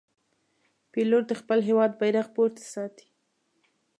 پیلوټ 0.91 1.23
د 1.27 1.31
خپل 1.41 1.59
هېواد 1.69 1.91
بیرغ 1.99 2.27
پورته 2.35 2.63
ساتي. 2.73 3.07